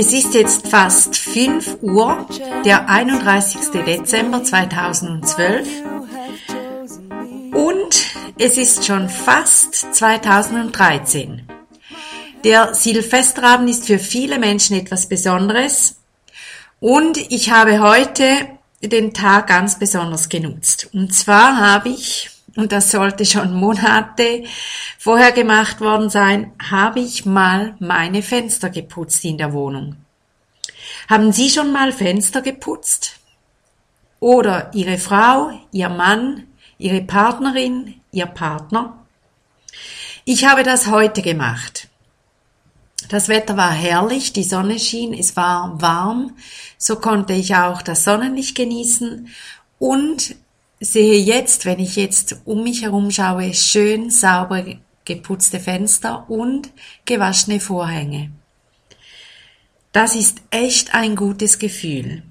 [0.00, 2.24] Es ist jetzt fast 5 Uhr,
[2.64, 3.82] der 31.
[3.84, 5.66] Dezember 2012
[7.52, 8.06] und
[8.38, 11.48] es ist schon fast 2013.
[12.44, 15.96] Der Silvesterabend ist für viele Menschen etwas Besonderes
[16.78, 20.90] und ich habe heute den Tag ganz besonders genutzt.
[20.92, 24.42] Und zwar habe ich und das sollte schon Monate
[24.98, 29.94] vorher gemacht worden sein, habe ich mal meine Fenster geputzt in der Wohnung.
[31.08, 33.20] Haben Sie schon mal Fenster geputzt?
[34.18, 39.06] Oder Ihre Frau, Ihr Mann, Ihre Partnerin, Ihr Partner?
[40.24, 41.86] Ich habe das heute gemacht.
[43.08, 46.36] Das Wetter war herrlich, die Sonne schien, es war warm,
[46.76, 49.28] so konnte ich auch das Sonnenlicht genießen
[49.78, 50.34] und
[50.80, 54.64] sehe jetzt, wenn ich jetzt um mich herum schaue, schön sauber
[55.04, 56.70] geputzte Fenster und
[57.04, 58.30] gewaschene Vorhänge.
[59.92, 62.22] Das ist echt ein gutes Gefühl.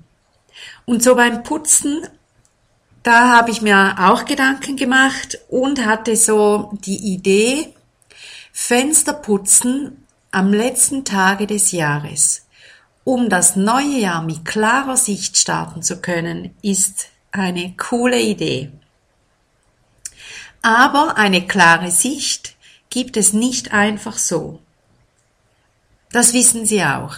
[0.86, 2.08] Und so beim Putzen,
[3.04, 7.74] da habe ich mir auch Gedanken gemacht und hatte so die Idee,
[8.54, 12.46] Fenster putzen am letzten Tage des Jahres.
[13.04, 17.08] Um das neue Jahr mit klarer Sicht starten zu können, ist
[17.38, 18.72] eine coole Idee.
[20.62, 22.56] Aber eine klare Sicht
[22.90, 24.60] gibt es nicht einfach so.
[26.12, 27.18] Das wissen Sie auch.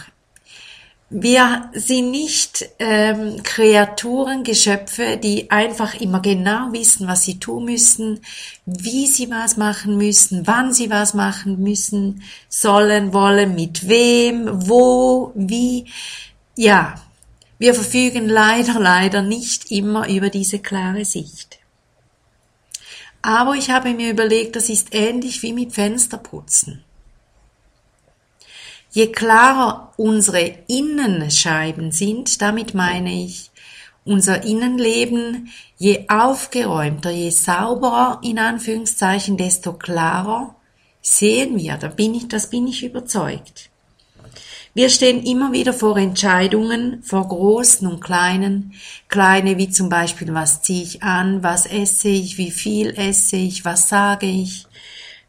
[1.12, 8.20] Wir sind nicht ähm, Kreaturen, Geschöpfe, die einfach immer genau wissen, was sie tun müssen,
[8.64, 15.32] wie sie was machen müssen, wann sie was machen müssen, sollen, wollen, mit wem, wo,
[15.34, 15.86] wie.
[16.54, 16.94] Ja,
[17.60, 21.58] wir verfügen leider, leider nicht immer über diese klare Sicht.
[23.20, 26.82] Aber ich habe mir überlegt, das ist ähnlich wie mit Fensterputzen.
[28.90, 33.50] Je klarer unsere Innenscheiben sind, damit meine ich
[34.06, 40.56] unser Innenleben, je aufgeräumter, je sauberer in Anführungszeichen, desto klarer
[41.02, 43.69] sehen wir, da bin ich, das bin ich überzeugt.
[44.72, 48.72] Wir stehen immer wieder vor Entscheidungen, vor großen und kleinen.
[49.08, 53.64] Kleine wie zum Beispiel, was ziehe ich an, was esse ich, wie viel esse ich,
[53.64, 54.66] was sage ich,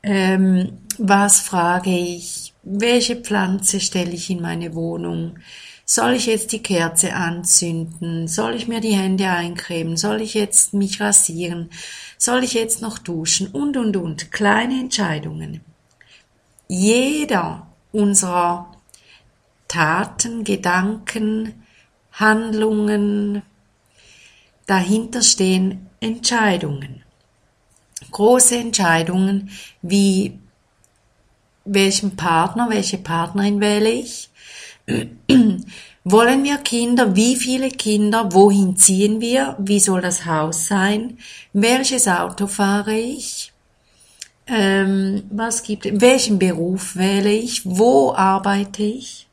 [0.03, 5.39] ähm, was frage ich, welche Pflanze stelle ich in meine Wohnung,
[5.85, 10.73] soll ich jetzt die Kerze anzünden, soll ich mir die Hände eincremen, soll ich jetzt
[10.73, 11.69] mich rasieren,
[12.17, 14.31] soll ich jetzt noch duschen und und und.
[14.31, 15.61] Kleine Entscheidungen.
[16.67, 18.70] Jeder unserer
[19.71, 21.63] Taten, Gedanken,
[22.11, 23.41] Handlungen,
[24.65, 27.03] dahinter stehen Entscheidungen.
[28.11, 29.49] Große Entscheidungen
[29.81, 30.37] wie
[31.63, 34.29] welchen Partner, welche Partnerin wähle ich?
[36.03, 37.15] Wollen wir Kinder?
[37.15, 38.33] Wie viele Kinder?
[38.33, 39.55] Wohin ziehen wir?
[39.57, 41.17] Wie soll das Haus sein?
[41.53, 43.53] Welches Auto fahre ich?
[44.47, 46.01] Ähm, was gibt?
[46.01, 47.61] Welchen Beruf wähle ich?
[47.63, 49.27] Wo arbeite ich?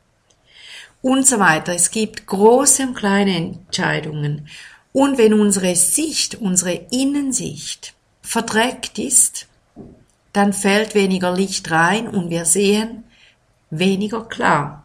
[1.02, 1.74] Und so weiter.
[1.74, 4.48] Es gibt große und kleine Entscheidungen.
[4.92, 9.46] Und wenn unsere Sicht, unsere Innensicht verdreckt ist,
[10.32, 13.04] dann fällt weniger Licht rein und wir sehen
[13.70, 14.84] weniger klar.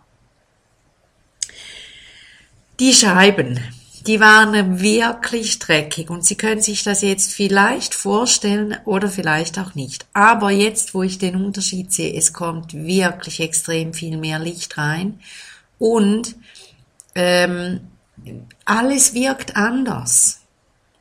[2.79, 3.59] Die Scheiben,
[4.07, 9.75] die waren wirklich dreckig und Sie können sich das jetzt vielleicht vorstellen oder vielleicht auch
[9.75, 10.05] nicht.
[10.13, 15.19] Aber jetzt, wo ich den Unterschied sehe, es kommt wirklich extrem viel mehr Licht rein
[15.79, 16.35] und
[17.15, 17.81] ähm,
[18.65, 20.41] alles wirkt anders.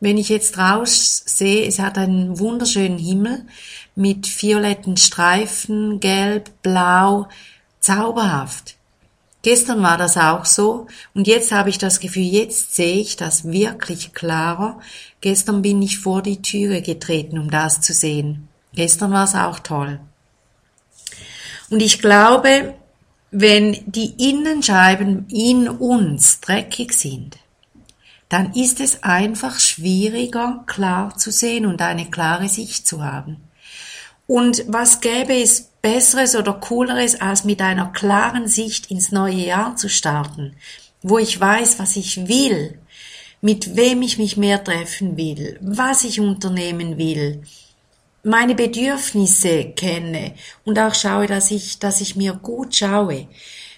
[0.01, 3.47] Wenn ich jetzt raus sehe, es hat einen wunderschönen Himmel
[3.95, 7.29] mit violetten Streifen, gelb, blau,
[7.79, 8.77] zauberhaft.
[9.43, 13.45] Gestern war das auch so und jetzt habe ich das Gefühl, jetzt sehe ich das
[13.45, 14.81] wirklich klarer.
[15.21, 18.49] Gestern bin ich vor die Türe getreten, um das zu sehen.
[18.75, 20.01] Gestern war es auch toll.
[21.71, 22.75] Und ich glaube,
[23.33, 27.39] wenn die Innenscheiben in uns dreckig sind,
[28.29, 33.39] dann ist es einfach schwieriger, klar zu sehen und eine klare Sicht zu haben.
[34.27, 39.77] Und was gäbe es Besseres oder Cooleres, als mit einer klaren Sicht ins neue Jahr
[39.77, 40.55] zu starten,
[41.03, 42.79] wo ich weiß, was ich will,
[43.41, 47.43] mit wem ich mich mehr treffen will, was ich unternehmen will,
[48.23, 50.35] meine Bedürfnisse kenne
[50.65, 53.27] und auch schaue, dass ich, dass ich mir gut schaue.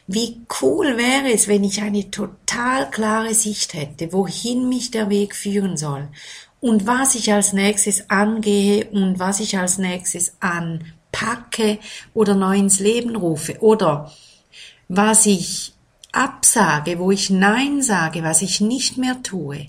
[0.07, 5.35] Wie cool wäre es, wenn ich eine total klare Sicht hätte, wohin mich der Weg
[5.35, 6.09] führen soll
[6.61, 11.79] und was ich als nächstes angehe und was ich als nächstes anpacke
[12.13, 14.13] oder neu ins Leben rufe oder
[14.89, 15.73] was ich
[16.13, 19.69] absage, wo ich Nein sage, was ich nicht mehr tue,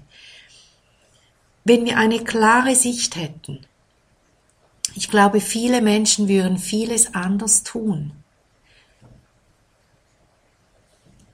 [1.64, 3.66] wenn wir eine klare Sicht hätten,
[4.96, 8.14] ich glaube, viele Menschen würden vieles anders tun.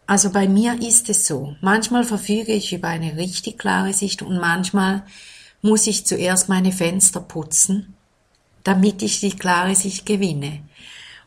[0.07, 1.55] Also bei mir ist es so.
[1.61, 5.03] Manchmal verfüge ich über eine richtig klare Sicht und manchmal
[5.61, 7.95] muss ich zuerst meine Fenster putzen,
[8.63, 10.63] damit ich die klare Sicht gewinne.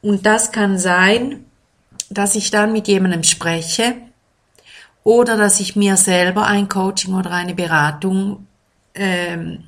[0.02, 1.46] Und das kann sein,
[2.10, 3.94] dass ich dann mit jemandem spreche
[5.04, 8.46] oder dass ich mir selber ein Coaching oder eine Beratung
[8.94, 9.64] ähm,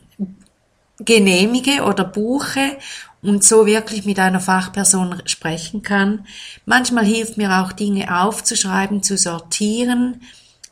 [0.98, 2.78] genehmige oder buche
[3.22, 6.26] und so wirklich mit einer Fachperson sprechen kann.
[6.64, 10.22] Manchmal hilft mir auch Dinge aufzuschreiben, zu sortieren,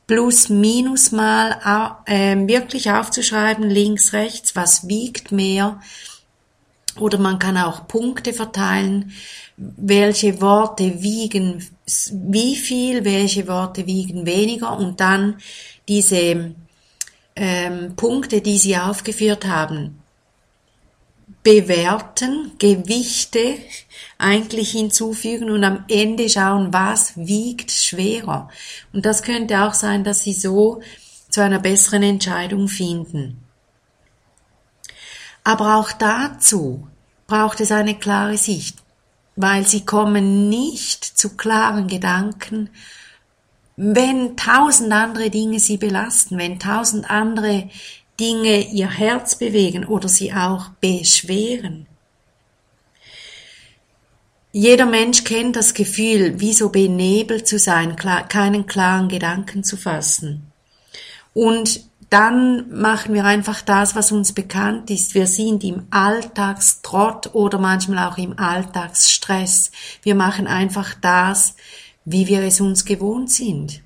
[0.07, 5.81] plus minus mal äh, wirklich aufzuschreiben, links, rechts, was wiegt mehr.
[6.99, 9.13] Oder man kann auch Punkte verteilen,
[9.57, 11.65] welche Worte wiegen
[12.13, 15.37] wie viel, welche Worte wiegen weniger und dann
[15.89, 16.55] diese
[17.37, 20.04] ähm, Punkte, die Sie aufgeführt haben,
[21.45, 23.59] bewerten, Gewichte
[24.19, 28.49] eigentlich hinzufügen und am Ende schauen, was wiegt schwerer.
[28.93, 30.81] Und das könnte auch sein, dass Sie so
[31.29, 33.45] zu einer besseren Entscheidung finden.
[35.45, 36.89] Aber auch dazu
[37.27, 38.79] braucht es eine klare Sicht,
[39.37, 42.71] weil Sie kommen nicht zu klaren Gedanken,
[43.77, 47.69] wenn tausend andere Dinge Sie belasten, wenn tausend andere
[48.19, 51.87] Dinge ihr Herz bewegen oder sie auch beschweren.
[54.53, 60.53] Jeder Mensch kennt das Gefühl, wie so benebelt zu sein, keinen klaren Gedanken zu fassen.
[61.33, 65.17] Und dann machen wir einfach das, was uns bekannt ist.
[65.17, 69.73] Wir sind im Alltagstrott oder manchmal auch im Alltagsstress.
[70.03, 71.57] Wir machen einfach das,
[72.05, 73.83] wie wir es uns gewohnt sind.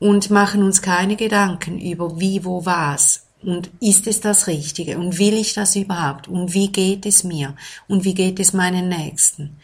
[0.00, 3.26] Und machen uns keine Gedanken über wie, wo, was.
[3.42, 4.98] Und ist es das Richtige?
[4.98, 6.28] Und will ich das überhaupt?
[6.28, 7.54] Und wie geht es mir?
[7.86, 9.58] Und wie geht es meinen Nächsten?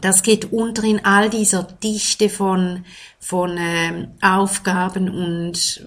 [0.00, 2.84] Das geht unter in all dieser Dichte von,
[3.20, 5.84] von äh, Aufgaben und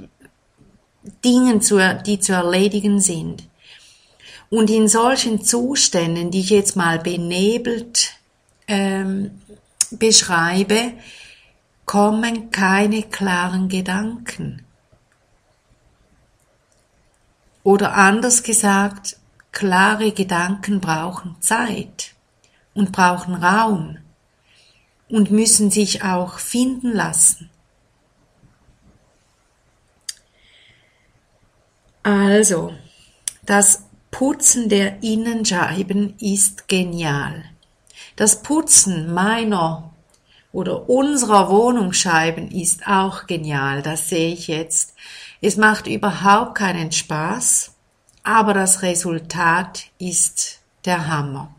[1.24, 3.44] Dingen, zu, die zu erledigen sind.
[4.50, 8.12] Und in solchen Zuständen, die ich jetzt mal benebelt
[8.68, 9.42] ähm,
[9.92, 10.94] beschreibe,
[11.86, 14.67] kommen keine klaren Gedanken.
[17.68, 19.18] Oder anders gesagt,
[19.52, 22.16] klare Gedanken brauchen Zeit
[22.74, 23.98] und brauchen Raum
[25.10, 27.50] und müssen sich auch finden lassen.
[32.04, 32.74] Also,
[33.44, 37.44] das Putzen der Innenscheiben ist genial.
[38.16, 39.94] Das Putzen meiner
[40.54, 43.82] oder unserer Wohnungsscheiben ist auch genial.
[43.82, 44.94] Das sehe ich jetzt
[45.42, 47.72] es macht überhaupt keinen Spaß,
[48.24, 51.54] aber das Resultat ist der Hammer.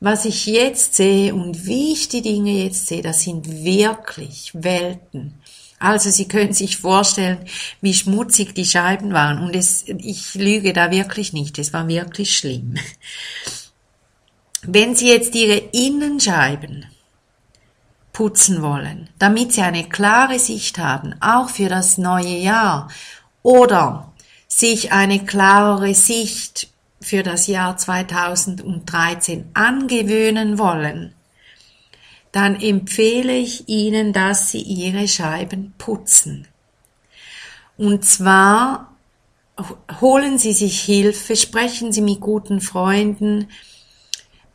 [0.00, 5.34] Was ich jetzt sehe und wie ich die Dinge jetzt sehe, das sind wirklich Welten.
[5.80, 7.38] Also Sie können sich vorstellen,
[7.80, 9.38] wie schmutzig die Scheiben waren.
[9.42, 11.58] Und es, ich lüge da wirklich nicht.
[11.58, 12.76] Es war wirklich schlimm.
[14.62, 16.86] Wenn Sie jetzt Ihre Innenscheiben
[18.18, 22.88] putzen wollen, damit sie eine klare Sicht haben, auch für das neue Jahr,
[23.42, 24.12] oder
[24.46, 26.68] sich eine klarere Sicht
[27.00, 31.14] für das Jahr 2013 angewöhnen wollen,
[32.32, 36.46] dann empfehle ich Ihnen, dass Sie Ihre Scheiben putzen.
[37.76, 38.96] Und zwar
[40.00, 43.48] holen Sie sich Hilfe, sprechen Sie mit guten Freunden,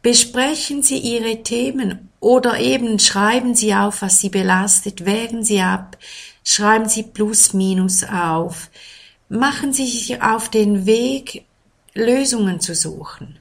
[0.02, 5.98] besprechen Sie Ihre Themen oder eben schreiben Sie auf, was Sie belastet, wägen Sie ab,
[6.44, 8.70] schreiben Sie Plus Minus auf,
[9.30, 11.46] machen Sie sich auf den Weg,
[11.94, 13.38] Lösungen zu suchen.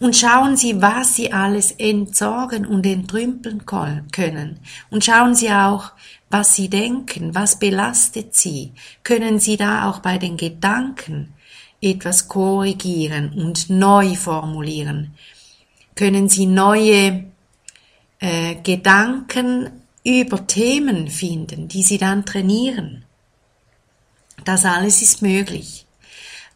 [0.00, 4.58] Und schauen Sie, was Sie alles entsorgen und entrümpeln können.
[4.90, 5.92] Und schauen Sie auch,
[6.30, 8.72] was Sie denken, was belastet Sie.
[9.04, 11.34] Können Sie da auch bei den Gedanken
[11.80, 15.14] etwas korrigieren und neu formulieren?
[16.00, 17.24] können Sie neue
[18.20, 23.04] äh, Gedanken über Themen finden, die Sie dann trainieren.
[24.44, 25.86] Das alles ist möglich.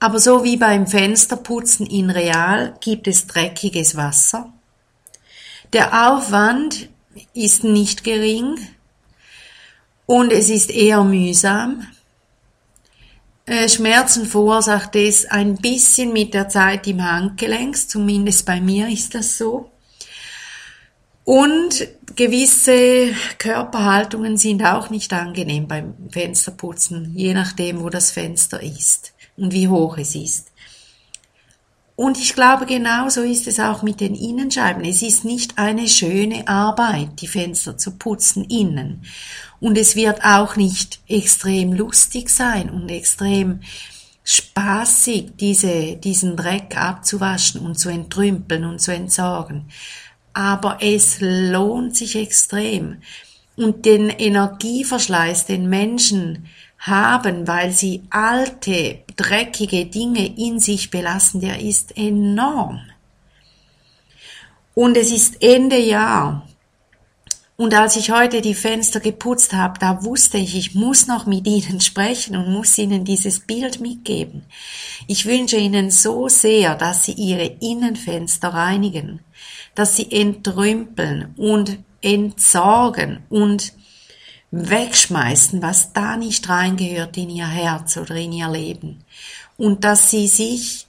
[0.00, 4.52] Aber so wie beim Fensterputzen in Real gibt es dreckiges Wasser.
[5.72, 6.88] Der Aufwand
[7.32, 8.58] ist nicht gering
[10.06, 11.86] und es ist eher mühsam.
[13.46, 19.14] Äh, Schmerzen verursacht es ein bisschen mit der Zeit im Handgelenk, zumindest bei mir ist
[19.14, 19.70] das so.
[21.24, 29.14] Und gewisse Körperhaltungen sind auch nicht angenehm beim Fensterputzen, je nachdem, wo das Fenster ist
[29.36, 30.50] und wie hoch es ist.
[31.96, 34.84] Und ich glaube, genauso ist es auch mit den Innenscheiben.
[34.84, 39.04] Es ist nicht eine schöne Arbeit, die Fenster zu putzen innen.
[39.60, 43.60] Und es wird auch nicht extrem lustig sein und extrem
[44.24, 49.66] spaßig, diese, diesen Dreck abzuwaschen und zu entrümpeln und zu entsorgen.
[50.34, 52.98] Aber es lohnt sich extrem.
[53.56, 56.46] Und den Energieverschleiß, den Menschen
[56.78, 62.80] haben, weil sie alte, dreckige Dinge in sich belassen, der ist enorm.
[64.74, 66.46] Und es ist Ende Jahr.
[67.64, 71.46] Und als ich heute die Fenster geputzt habe, da wusste ich, ich muss noch mit
[71.46, 74.44] Ihnen sprechen und muss Ihnen dieses Bild mitgeben.
[75.06, 79.20] Ich wünsche Ihnen so sehr, dass Sie Ihre Innenfenster reinigen,
[79.74, 83.72] dass Sie entrümpeln und entsorgen und
[84.50, 89.04] wegschmeißen, was da nicht reingehört in ihr Herz oder in ihr Leben.
[89.56, 90.86] Und dass sie sich,